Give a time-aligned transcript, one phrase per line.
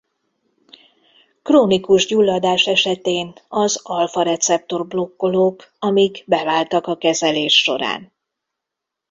[1.43, 8.11] Krónikus gyulladás esetén az alfa-receptor-blokkolók amik beváltak a kezelés során.